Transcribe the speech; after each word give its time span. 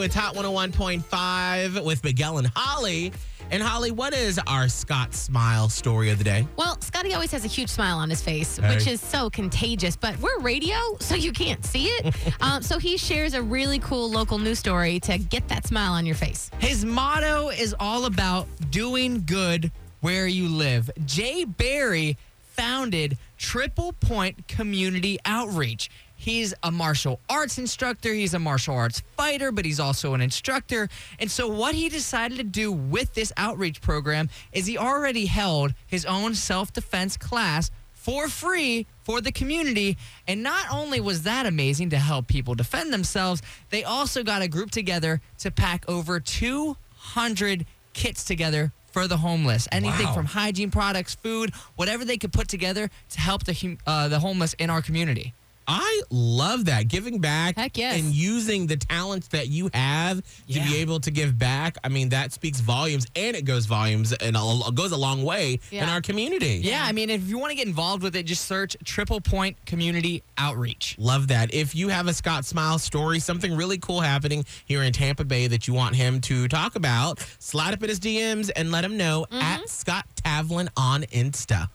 With 0.00 0.14
Hot 0.14 0.34
101.5 0.34 1.84
with 1.84 2.02
Miguel 2.02 2.38
and 2.38 2.46
Holly. 2.56 3.12
And 3.50 3.62
Holly, 3.62 3.90
what 3.90 4.14
is 4.14 4.40
our 4.46 4.66
Scott 4.66 5.12
Smile 5.12 5.68
story 5.68 6.08
of 6.08 6.16
the 6.16 6.24
day? 6.24 6.46
Well, 6.56 6.80
Scotty 6.80 7.12
always 7.12 7.30
has 7.32 7.44
a 7.44 7.48
huge 7.48 7.68
smile 7.68 7.98
on 7.98 8.08
his 8.08 8.22
face, 8.22 8.56
Hey. 8.56 8.74
which 8.74 8.86
is 8.86 8.98
so 9.02 9.28
contagious, 9.28 9.96
but 9.96 10.18
we're 10.18 10.38
radio, 10.40 10.76
so 11.00 11.14
you 11.16 11.32
can't 11.32 11.62
see 11.66 11.88
it. 11.88 12.14
um, 12.40 12.62
so 12.62 12.78
he 12.78 12.96
shares 12.96 13.34
a 13.34 13.42
really 13.42 13.78
cool 13.80 14.10
local 14.10 14.38
news 14.38 14.58
story 14.58 15.00
to 15.00 15.18
get 15.18 15.46
that 15.48 15.66
smile 15.66 15.92
on 15.92 16.06
your 16.06 16.14
face. 16.14 16.50
His 16.60 16.82
motto 16.82 17.50
is 17.50 17.74
all 17.78 18.06
about 18.06 18.46
doing 18.70 19.24
good 19.26 19.70
where 20.00 20.26
you 20.26 20.48
live. 20.48 20.90
Jay 21.04 21.44
Barry 21.44 22.16
founded 22.40 23.18
Triple 23.36 23.92
Point 23.92 24.48
Community 24.48 25.18
Outreach. 25.26 25.90
He's 26.20 26.52
a 26.62 26.70
martial 26.70 27.18
arts 27.30 27.56
instructor, 27.56 28.12
he's 28.12 28.34
a 28.34 28.38
martial 28.38 28.74
arts 28.74 29.00
fighter, 29.16 29.50
but 29.50 29.64
he's 29.64 29.80
also 29.80 30.12
an 30.12 30.20
instructor. 30.20 30.90
And 31.18 31.30
so, 31.30 31.48
what 31.48 31.74
he 31.74 31.88
decided 31.88 32.36
to 32.36 32.44
do 32.44 32.70
with 32.70 33.14
this 33.14 33.32
outreach 33.38 33.80
program 33.80 34.28
is 34.52 34.66
he 34.66 34.76
already 34.76 35.24
held 35.24 35.72
his 35.86 36.04
own 36.04 36.34
self 36.34 36.74
defense 36.74 37.16
class 37.16 37.70
for 37.94 38.28
free 38.28 38.86
for 39.02 39.22
the 39.22 39.32
community. 39.32 39.96
And 40.28 40.42
not 40.42 40.66
only 40.70 41.00
was 41.00 41.22
that 41.22 41.46
amazing 41.46 41.88
to 41.90 41.98
help 41.98 42.26
people 42.26 42.54
defend 42.54 42.92
themselves, 42.92 43.40
they 43.70 43.82
also 43.82 44.22
got 44.22 44.42
a 44.42 44.48
group 44.48 44.70
together 44.70 45.22
to 45.38 45.50
pack 45.50 45.88
over 45.88 46.20
200 46.20 47.64
kits 47.94 48.24
together 48.24 48.72
for 48.92 49.06
the 49.06 49.18
homeless. 49.18 49.68
Anything 49.72 50.06
Wow. 50.06 50.14
from 50.14 50.26
hygiene 50.26 50.70
products, 50.70 51.14
food, 51.14 51.52
whatever 51.76 52.04
they 52.04 52.18
could 52.18 52.32
put 52.32 52.48
together 52.48 52.90
to 53.10 53.20
help 53.20 53.44
the 53.44 53.78
uh, 53.86 54.08
the 54.08 54.18
homeless 54.20 54.54
in 54.54 54.68
our 54.68 54.82
community. 54.82 55.32
I 55.72 56.02
love 56.10 56.64
that. 56.64 56.88
Giving 56.88 57.20
back 57.20 57.54
Heck 57.54 57.78
yes. 57.78 58.00
and 58.00 58.12
using 58.12 58.66
the 58.66 58.76
talents 58.76 59.28
that 59.28 59.46
you 59.46 59.70
have 59.72 60.16
to 60.20 60.24
Yeah. 60.48 60.66
be 60.66 60.78
able 60.78 60.98
to 60.98 61.12
give 61.12 61.38
back. 61.38 61.78
I 61.84 61.88
mean, 61.88 62.08
that 62.08 62.32
speaks 62.32 62.58
volumes 62.58 63.06
and 63.14 63.36
it 63.36 63.44
goes 63.44 63.66
volumes 63.66 64.12
and 64.12 64.36
a- 64.36 64.72
goes 64.74 64.90
a 64.90 64.96
long 64.96 65.22
way 65.22 65.60
in 65.70 65.88
our 65.88 66.00
community. 66.00 66.60
Yeah, 66.64 66.84
I 66.84 66.90
mean, 66.90 67.08
if 67.08 67.28
you 67.28 67.38
want 67.38 67.52
to 67.52 67.54
get 67.56 67.68
involved 67.68 68.02
with 68.02 68.16
it, 68.16 68.24
just 68.24 68.46
search 68.46 68.76
Triple 68.84 69.20
Point 69.20 69.64
Community 69.64 70.24
Outreach. 70.36 70.96
Love 70.98 71.28
that. 71.28 71.54
If 71.54 71.76
you 71.76 71.88
have 71.88 72.08
a 72.08 72.14
Scott 72.14 72.44
Smile 72.44 72.80
story, 72.80 73.20
something 73.20 73.54
really 73.54 73.78
cool 73.78 74.00
happening 74.00 74.44
here 74.66 74.82
in 74.82 74.92
Tampa 74.92 75.24
Bay 75.24 75.46
that 75.46 75.68
you 75.68 75.74
want 75.74 75.94
him 75.94 76.20
to 76.22 76.48
talk 76.48 76.74
about, 76.74 77.20
slide 77.38 77.74
up 77.74 77.82
in 77.84 77.88
his 77.88 78.00
DMs 78.00 78.50
and 78.56 78.72
let 78.72 78.84
him 78.84 78.96
know 78.96 79.24
mm-hmm. 79.30 79.40
at 79.40 79.68
Scott 79.68 80.06
Tavlin 80.16 80.68
on 80.76 81.02
Insta. 81.04 81.68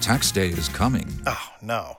Tax 0.00 0.32
day 0.32 0.48
is 0.48 0.70
coming. 0.70 1.06
Oh, 1.26 1.48
no. 1.60 1.98